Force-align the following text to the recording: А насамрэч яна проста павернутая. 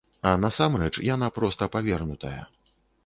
А 0.29 0.29
насамрэч 0.43 0.91
яна 1.09 1.29
проста 1.37 1.67
павернутая. 1.77 2.41